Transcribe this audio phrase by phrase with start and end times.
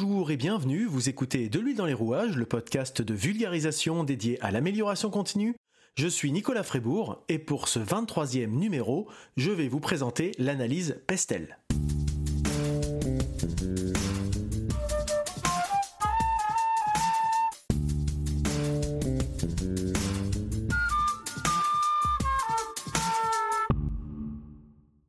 [0.00, 4.40] Bonjour et bienvenue, vous écoutez De l'huile dans les rouages, le podcast de vulgarisation dédié
[4.40, 5.56] à l'amélioration continue.
[5.96, 11.58] Je suis Nicolas Frébourg et pour ce 23e numéro, je vais vous présenter l'analyse Pestel.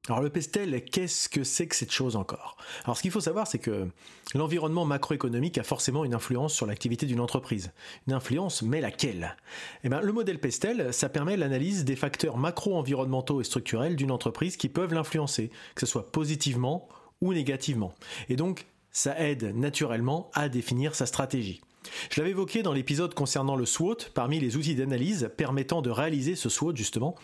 [0.09, 2.57] Alors le pestel, qu'est-ce que c'est que cette chose encore?
[2.83, 3.87] Alors ce qu'il faut savoir, c'est que
[4.33, 7.71] l'environnement macroéconomique a forcément une influence sur l'activité d'une entreprise.
[8.07, 9.37] Une influence, mais laquelle?
[9.83, 14.57] Eh bien, le modèle pestel, ça permet l'analyse des facteurs macro-environnementaux et structurels d'une entreprise
[14.57, 16.89] qui peuvent l'influencer, que ce soit positivement
[17.21, 17.93] ou négativement.
[18.29, 21.61] Et donc, ça aide naturellement à définir sa stratégie.
[22.09, 26.35] Je l'avais évoqué dans l'épisode concernant le SWOT, parmi les outils d'analyse permettant de réaliser
[26.35, 27.15] ce SWOT justement,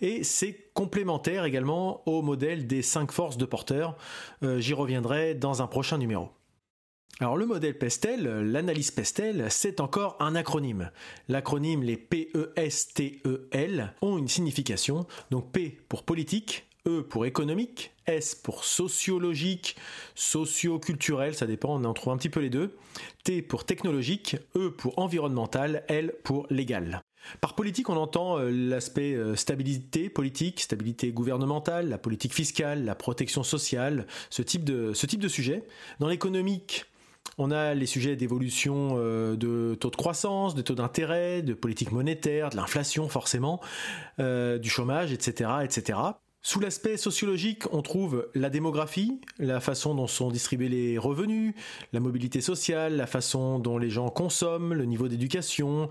[0.00, 3.96] et c'est complémentaire également au modèle des 5 forces de porteur.
[4.42, 6.30] Euh, j'y reviendrai dans un prochain numéro.
[7.18, 10.90] Alors le modèle Pestel, l'analyse Pestel, c'est encore un acronyme.
[11.28, 18.64] L'acronyme les PESTEL ont une signification, donc P pour politique, E pour économique, S pour
[18.64, 19.76] sociologique,
[20.14, 22.76] socio-culturel, ça dépend, on en trouve un petit peu les deux,
[23.24, 27.02] T pour technologique, E pour environnemental, L pour légal.
[27.40, 32.94] Par politique, on entend euh, l'aspect euh, stabilité politique, stabilité gouvernementale, la politique fiscale, la
[32.94, 34.92] protection sociale, ce type de,
[35.28, 35.64] sujet.
[35.98, 36.84] Dans l'économique,
[37.38, 41.92] on a les sujets d'évolution euh, de taux de croissance, de taux d'intérêt, de politique
[41.92, 43.60] monétaire, de l'inflation forcément,
[44.18, 45.98] du chômage, etc., etc.
[46.46, 51.54] Sous l'aspect sociologique, on trouve la démographie, la façon dont sont distribués les revenus,
[51.92, 55.88] la mobilité sociale, la façon dont les gens consomment, le niveau d'éducation,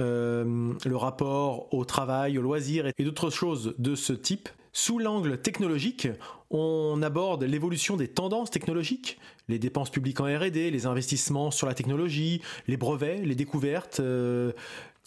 [0.00, 4.48] euh, le rapport au travail, au loisir et d'autres choses de ce type.
[4.72, 6.08] Sous l'angle technologique,
[6.48, 9.18] on aborde l'évolution des tendances technologiques,
[9.50, 14.52] les dépenses publiques en RD, les investissements sur la technologie, les brevets, les découvertes, euh,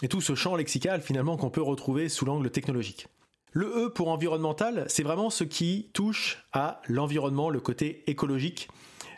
[0.03, 3.07] et tout ce champ lexical finalement qu'on peut retrouver sous l'angle technologique.
[3.53, 8.69] Le E pour environnemental, c'est vraiment ce qui touche à l'environnement, le côté écologique.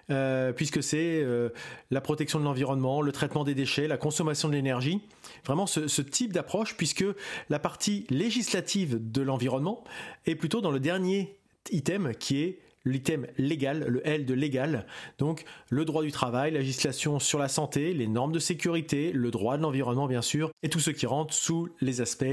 [0.09, 1.49] Euh, puisque c'est euh,
[1.89, 5.01] la protection de l'environnement, le traitement des déchets, la consommation de l'énergie,
[5.45, 7.05] vraiment ce, type d'approche, puisque
[7.49, 9.83] la partie législative de l'environnement
[10.25, 11.37] est plutôt dans le dernier
[11.71, 14.87] item qui est l'item légal, le L de légal,
[15.19, 19.31] donc le droit du travail, la législation sur la santé, les normes de sécurité, le
[19.31, 22.25] droit de l'environnement bien sûr, et tout ce qui rentre sous les aspects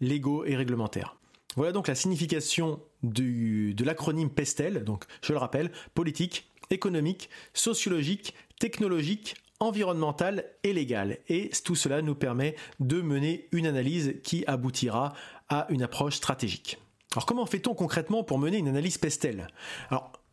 [0.00, 1.16] légaux et réglementaires.
[1.56, 9.36] Voilà donc la signification de l'acronyme PESTEL, donc je le rappelle, politique, économique, sociologique, technologique,
[9.58, 11.18] environnemental et légal.
[11.28, 15.14] Et tout cela nous permet de mener une analyse qui aboutira
[15.48, 16.78] à une approche stratégique.
[17.12, 19.48] Alors comment fait-on concrètement pour mener une analyse PESTEL?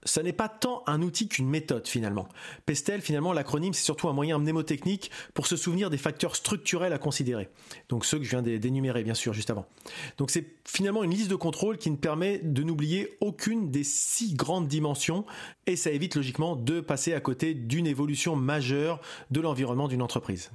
[0.06, 2.28] Ça n'est pas tant un outil qu'une méthode finalement.
[2.66, 6.97] Pestel, finalement, l'acronyme, c'est surtout un moyen mnémotechnique pour se souvenir des facteurs structurels à
[6.97, 7.50] considérer.
[7.90, 9.66] Donc ceux que je viens d'énumérer, bien sûr, juste avant.
[10.18, 14.34] Donc c'est finalement une liste de contrôle qui ne permet de n'oublier aucune des six
[14.34, 15.25] grandes dimensions
[15.68, 19.00] et ça évite logiquement de passer à côté d'une évolution majeure
[19.31, 20.52] de l'environnement d'une entreprise.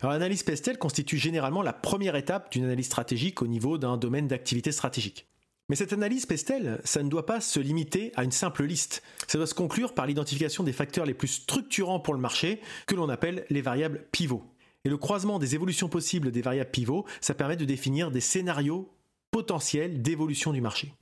[0.00, 4.28] Alors l'analyse Pestel constitue généralement la première étape d'une analyse stratégique au niveau d'un domaine
[4.28, 5.26] d'activité stratégique.
[5.70, 9.04] Mais cette analyse Pestel, ça ne doit pas se limiter à une simple liste.
[9.28, 12.96] Ça doit se conclure par l'identification des facteurs les plus structurants pour le marché, que
[12.96, 14.42] l'on appelle les variables pivots.
[14.84, 18.92] Et le croisement des évolutions possibles des variables pivots, ça permet de définir des scénarios
[19.30, 20.92] potentiels d'évolution du marché.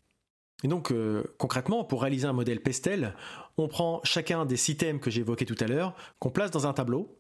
[0.63, 3.15] Et donc euh, concrètement, pour réaliser un modèle Pestel,
[3.57, 6.67] on prend chacun des six thèmes que j'ai évoqués tout à l'heure, qu'on place dans
[6.67, 7.18] un tableau,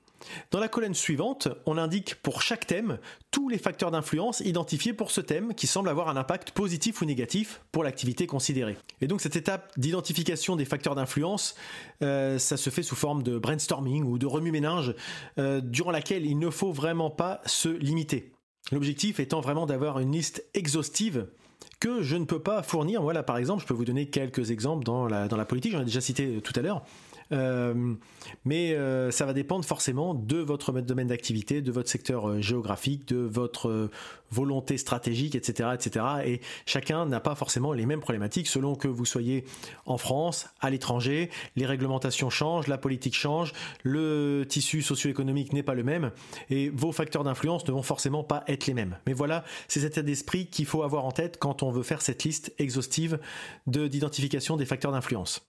[0.50, 2.98] dans la colonne suivante, on indique pour chaque thème
[3.30, 7.04] tous les facteurs d'influence identifiés pour ce thème qui semble avoir un impact positif ou
[7.04, 8.76] négatif pour l'activité considérée.
[9.00, 11.54] Et donc cette étape d'identification des facteurs d'influence,
[12.02, 14.94] euh, ça se fait sous forme de brainstorming ou de remue-ménage,
[15.38, 18.32] euh, durant laquelle il ne faut vraiment pas se limiter.
[18.72, 21.26] L'objectif étant vraiment d'avoir une liste exhaustive
[21.80, 23.02] que je ne peux pas fournir.
[23.02, 26.00] Voilà, par exemple, je peux vous donner quelques exemples dans la politique, j'en ai déjà
[26.00, 26.84] cité tout à l'heure.
[27.32, 27.94] Euh,
[28.44, 33.06] mais euh, ça va dépendre forcément de votre domaine d'activité, de votre secteur euh, géographique,
[33.08, 33.90] de votre
[34.30, 36.04] volonté stratégique, etc., etc.
[36.24, 39.44] Et chacun n'a pas forcément les mêmes problématiques selon que vous soyez
[39.86, 41.30] en France, à l'étranger.
[41.56, 43.52] Les réglementations changent, la politique change,
[43.82, 46.10] le tissu socio-économique n'est pas le même,
[46.50, 48.98] et vos facteurs d'influence ne vont forcément pas être les mêmes.
[49.06, 52.02] Mais voilà, c'est cet état d'esprit qu'il faut avoir en tête quand on veut faire
[52.02, 53.18] cette liste exhaustive
[53.66, 55.47] d'identification des facteurs d'influence.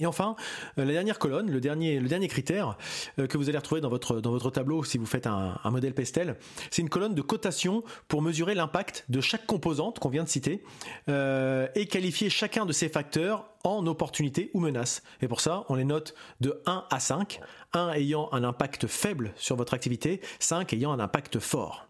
[0.00, 0.34] Et enfin,
[0.78, 2.76] euh, la dernière colonne, le dernier, le dernier critère
[3.20, 5.94] euh, que vous allez retrouver dans votre, dans votre tableau si vous faites un, modèle
[5.94, 6.36] Pestel,
[6.72, 10.64] c'est une colonne de cotation pour mesurer l'impact de chaque composante qu'on vient de citer
[11.08, 15.04] euh, et qualifier chacun de ces facteurs en opportunité ou menace.
[15.22, 17.40] Et pour ça, on les note de 1 à 5,
[17.72, 21.86] 1 ayant un impact faible sur votre activité, 5 ayant un impact fort.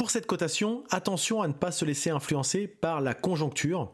[0.00, 3.92] Pour cette cotation, attention à ne pas se laisser influencer par la conjoncture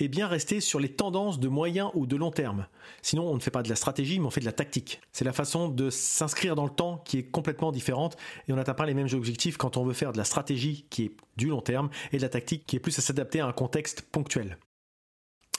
[0.00, 2.66] et bien rester sur les tendances de moyen ou de long terme.
[3.02, 5.00] Sinon, on ne fait pas de la stratégie, mais on fait de la tactique.
[5.12, 8.16] C'est la façon de s'inscrire dans le temps qui est complètement différente
[8.48, 11.04] et on n'atteint pas les mêmes objectifs quand on veut faire de la stratégie qui
[11.04, 13.52] est du long terme et de la tactique qui est plus à s'adapter à un
[13.52, 14.58] contexte ponctuel.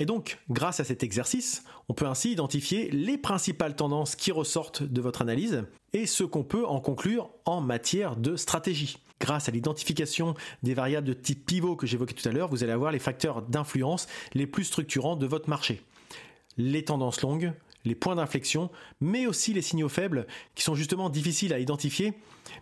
[0.02, 4.84] Et donc, grâce à cet exercice, on peut ainsi identifier les principales tendances qui ressortent
[4.84, 5.64] de votre analyse
[5.94, 8.98] et ce qu'on peut en conclure en matière de stratégie.
[9.20, 12.74] Grâce à l'identification des variables de type pivot que j'évoquais tout à l'heure, vous allez
[12.74, 15.82] avoir les facteurs d'influence les plus structurants de votre marché.
[16.58, 17.54] Les tendances longues,
[17.86, 18.70] les points d'inflexion,
[19.00, 22.14] mais aussi les signaux faibles qui sont justement difficiles à identifier,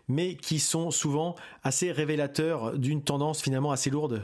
[0.07, 4.21] mais qui sont souvent assez révélateurs d'une tendance finalement assez lourde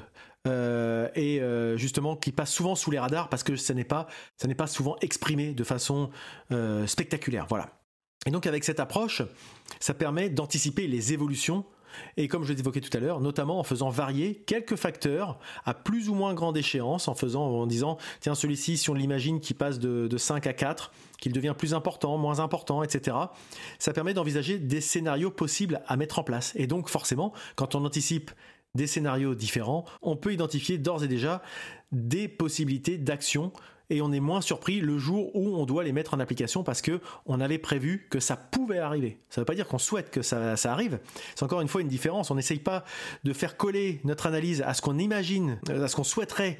[0.47, 4.07] euh, et euh, justement qui passe souvent sous les radars parce que ça n'est pas,
[4.67, 6.11] souvent exprimé de façon
[6.51, 7.45] euh, spectaculaire.
[7.49, 7.79] Voilà.
[8.25, 9.21] Et donc avec cette approche,
[9.79, 11.65] ça permet d'anticiper les évolutions
[12.17, 16.09] et comme je l'évoquais tout à l'heure, notamment en faisant varier quelques facteurs à plus
[16.09, 19.79] ou moins grande échéance, en faisant, en disant, tiens, celui-ci, si on l'imagine qui passe
[19.79, 23.15] de, de 5 à 4, qu'il devient plus important, moins important, etc.
[23.77, 26.53] Ça permet d'envisager des scénarios possibles à mettre en place.
[26.55, 28.31] Et donc, forcément, quand on anticipe
[28.75, 31.41] des scénarios différents, on peut identifier d'ores et déjà
[31.91, 33.51] des possibilités d'action
[33.89, 36.81] et on est moins surpris le jour où on doit les mettre en application parce
[36.81, 39.19] que on avait prévu que ça pouvait arriver.
[39.29, 40.99] Ça ne veut pas dire qu'on souhaite que ça, arrive.
[41.35, 42.31] C'est encore une fois une différence.
[42.31, 42.83] On n'essaye pas
[43.23, 46.59] de faire coller notre analyse à ce qu'on imagine, à ce qu'on souhaiterait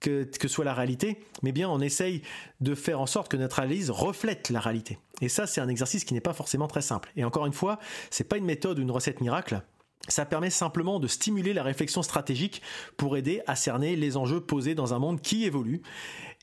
[0.00, 2.22] que, que, soit la réalité, mais bien on essaye
[2.60, 4.98] de faire en sorte que notre analyse reflète la réalité.
[5.20, 7.12] Et ça, c'est un exercice qui n'est pas forcément très simple.
[7.16, 7.78] Et encore une fois,
[8.08, 9.60] c'est pas une méthode ou une recette miracle.
[10.08, 12.62] Ça permet simplement de stimuler la réflexion stratégique
[12.96, 15.82] pour aider à cerner les enjeux posés dans un monde qui évolue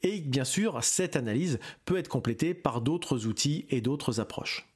[0.03, 4.67] et bien sûr, cette analyse peut être complétée par d'autres outils et d'autres approches.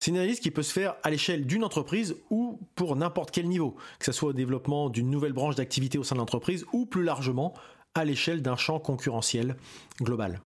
[0.00, 3.48] C'est une analyse qui peut se faire à l'échelle d'une entreprise ou pour n'importe quel
[3.48, 6.86] niveau, que ce soit au développement d'une nouvelle branche d'activité au sein de l'entreprise ou
[6.86, 7.54] plus largement
[7.94, 9.56] à l'échelle d'un champ concurrentiel
[10.00, 10.40] global.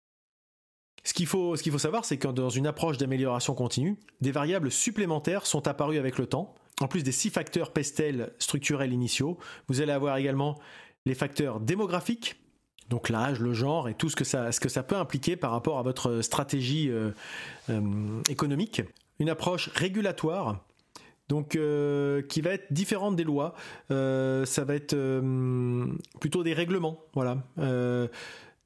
[1.03, 5.47] Ce qu'il faut, faut savoir, c'est que dans une approche d'amélioration continue, des variables supplémentaires
[5.47, 6.55] sont apparues avec le temps.
[6.81, 10.59] En plus des six facteurs PESTEL structurels initiaux, vous allez avoir également
[11.07, 12.40] les facteurs démographiques,
[12.91, 16.21] donc l'âge, le genre et tout ce que ça, peut impliquer par rapport à votre
[16.21, 17.13] stratégie euh,
[17.71, 17.81] euh,
[18.29, 18.83] économique.
[19.21, 20.59] Une approche régulatoire,
[21.29, 23.55] donc euh, qui va être différente des lois.
[23.89, 24.97] ça va être
[26.19, 27.39] plutôt des règlements, voilà.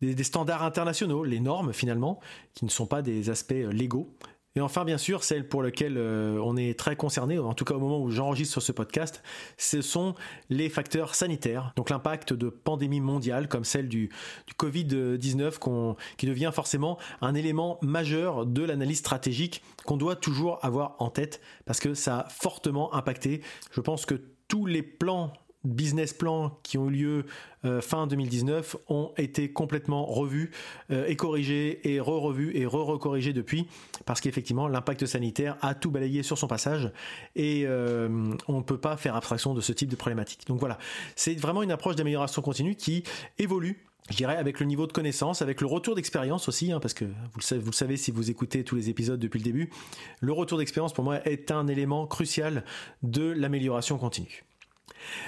[0.01, 2.19] des, standards internationaux, les normes finalement,
[2.55, 4.09] qui ne sont pas des aspects légaux,
[4.57, 7.75] et enfin, bien sûr, celle pour laquelle euh, on est très concerné, en tout cas
[7.75, 9.21] au moment où j'enregistre sur ce podcast,
[9.57, 10.15] ce sont
[10.49, 11.73] les facteurs sanitaires.
[11.75, 14.11] Donc l'impact de pandémies mondiales comme celle du,
[14.57, 21.11] Covid-19 qui devient forcément un élément majeur de l'analyse stratégique qu'on doit toujours avoir en
[21.11, 23.43] tête parce que ça a fortement impacté.
[23.73, 25.33] Je pense que tous les plans
[25.65, 27.27] business plans qui ont eu lieu
[27.65, 30.51] euh, fin 2019 ont été complètement revus
[30.91, 33.67] euh, et corrigés et re-revus et re-recorrigés depuis
[34.05, 36.93] parce qu'effectivement l'impact sanitaire a tout balayé sur son passage
[37.35, 40.47] et euh, on ne peut pas faire abstraction de ce type de problématique.
[40.47, 40.79] Donc voilà,
[41.17, 43.03] c'est vraiment une approche d'amélioration continue qui
[43.39, 46.93] évolue je dirais avec le niveau de connaissance, avec le retour d'expérience aussi, hein, parce
[46.93, 49.71] que vous vous le savez si vous écoutez tous les épisodes depuis le début,
[50.21, 52.65] le retour d'expérience pour moi est un élément crucial
[53.03, 54.45] de l'amélioration continue.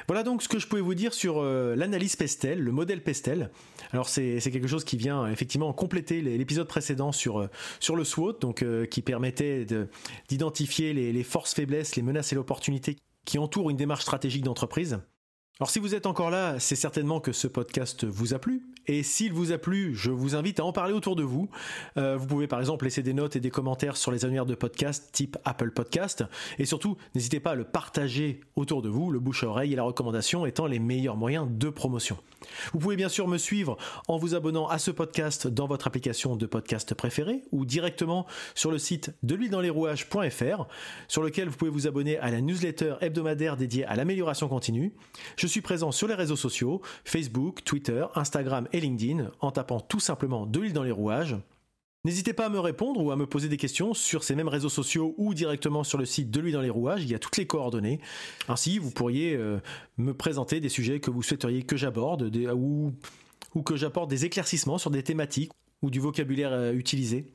[0.07, 3.51] Voilà donc ce que je pouvais vous dire sur euh, l'analyse Pestel, le modèle Pestel.
[3.93, 8.35] Alors c'est quelque chose qui vient effectivement compléter l'épisode précédent sur, euh, sur le SWOT,
[8.41, 9.67] donc euh, qui permettait
[10.29, 14.99] d'identifier les, les forces, faiblesses, les menaces et l'opportunité qui entourent une démarche stratégique d'entreprise.
[15.59, 18.63] Alors si vous êtes encore là, c'est certainement que ce podcast vous a plu.
[18.89, 21.49] Et s'il vous a plu, je vous invite à en parler autour de vous.
[21.97, 24.55] Euh, vous pouvez par exemple laisser des notes et des commentaires sur les annuaires de
[24.55, 26.25] podcast type Apple Podcast.
[26.59, 29.77] Et surtout, n'hésitez pas à le partager autour de vous, le bouche à oreille et
[29.77, 32.19] la recommandation étant les meilleurs moyens de promotion.
[32.73, 33.77] Vous pouvez bien sûr me suivre
[34.09, 38.71] en vous abonnant à ce podcast dans votre application de podcast préférée ou directement sur
[38.71, 40.67] le site de l'huile-dans-les-rouages.fr
[41.09, 44.93] sur lequel vous pouvez vous abonner à la newsletter hebdomadaire dédiée à l'amélioration continue.
[45.47, 50.01] Je suis présent sur les réseaux sociaux, Facebook, Twitter, Instagram et LinkedIn en tapant tout
[50.01, 51.37] simplement de l'huile dans les rouages.
[52.05, 54.69] N'hésitez pas à me répondre ou à me poser des questions sur ces mêmes réseaux
[54.69, 57.37] sociaux ou directement sur le site de l'huile dans les rouages, il y a toutes
[57.37, 58.01] les coordonnées.
[58.49, 59.61] Ainsi, vous pourriez euh,
[59.99, 64.91] me présenter des sujets que vous souhaiteriez que j'aborde ou, que j'apporte des éclaircissements sur
[64.91, 67.27] des thématiques ou du vocabulaire euh, utilisé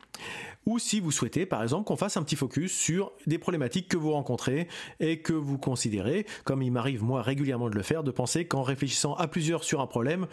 [0.65, 3.97] ou si vous souhaitez par exemple qu'on fasse un petit focus sur des problématiques que
[3.97, 4.67] vous rencontrez
[4.99, 8.63] et que vous considérez, comme il m'arrive moi régulièrement de le faire, de penser qu'en
[8.63, 10.27] réfléchissant à plusieurs sur un problème,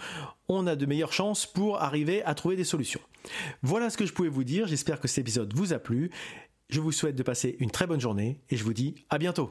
[0.48, 3.00] on a de meilleures chances pour arriver à trouver des solutions.
[3.62, 6.10] Voilà ce que je pouvais vous dire, j'espère que cet épisode vous a plu,
[6.68, 9.50] je vous souhaite de passer une très bonne journée et je vous dis à bientôt.